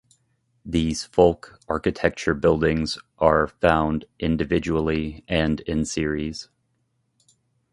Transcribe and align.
These 0.65 1.03
folk 1.03 1.59
architecture 1.69 2.33
buildings 2.33 2.97
are 3.19 3.45
found 3.49 4.05
individually 4.17 5.23
and 5.27 5.59
in 5.59 5.85
series. 5.85 6.49